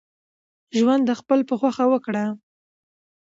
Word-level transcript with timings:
ژوند 0.77 1.03
دخپل 1.11 1.39
په 1.49 1.53
خوښه 1.59 1.85
وکړئ 1.89 2.27